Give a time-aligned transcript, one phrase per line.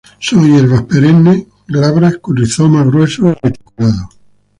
[0.19, 4.09] Son hierbas perennes, glabras, con rizoma grueso y reticulado.